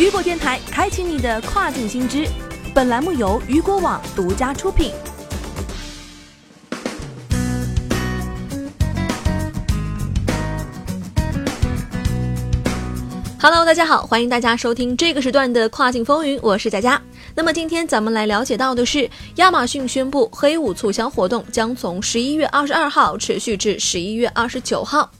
[0.00, 2.26] 雨果电台开启你的跨境新知，
[2.72, 4.94] 本栏目由雨果网独家出品。
[13.38, 16.98] Hello，大家好，欢迎大家收听这个时段的跨境风云，我是佳佳。
[17.34, 25.10] 那么今天咱们来了解到的是，亚马逊宣布黑五促销活动将从十一月二十二号持续至十一月二十九号。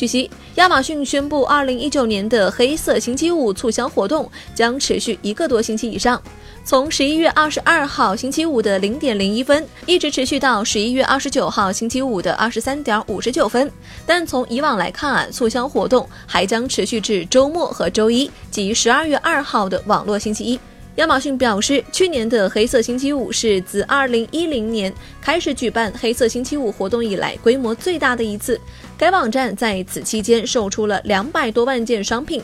[0.00, 6.18] 据悉，亚马逊宣布，二零一九年的黑色星期五促销活动将持续一个多星期以上，
[6.64, 13.70] 从十一月二十二号星期五的零点零一分，一直持续到十一月二十九号星期五的二十三点五十九分。
[14.06, 20.58] 但从以往来看啊，促销活动还将持续至周末和周一，即十二月二号的网络星期一。
[20.96, 28.60] 亚马逊表示，去年的黑色星期五是自2010年开始举办黑色星期五活动以来规模最大的一次。
[28.98, 32.42] 该网站在此期间售出了两百多万件商品，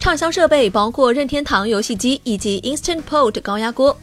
[0.00, 3.96] 畅销设备包括任天堂游戏机以及 Instant Pot 高压锅。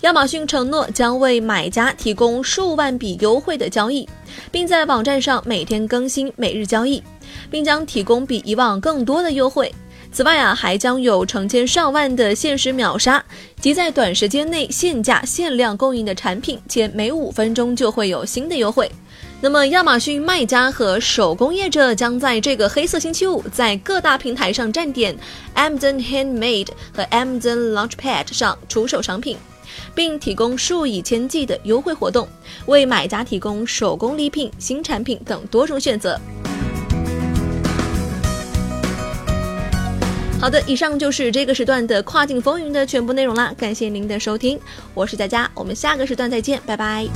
[0.00, 4.06] 亚马逊承诺将为买家提供数万笔优惠的交易，
[4.50, 7.02] 并在网站上每天更新每日交易，
[7.50, 9.72] 并将提供比以往更多的优惠。
[10.18, 13.24] 此外啊，还将有成千上万的限时秒杀，
[13.60, 18.90] 即在短时间内限价限量供应的产品，且每五分钟就会有新的优惠。
[19.40, 25.16] 那么，亚马逊卖家和手工业者将在这个黑色星期五，在各大平台上站点
[25.54, 29.36] Amazon Handmade 和 Amazon Launchpad 上出售商品，
[29.94, 32.26] 并提供数以千计的优惠活动，
[32.66, 36.20] 为买家提供手工礼品、新产品等多种选择。
[40.48, 44.58] 好的，以上就是这个时段的跨境风云的全部内容啦，感谢您的收听，
[44.94, 47.06] 我是佳佳，我们下个时段再见，拜拜。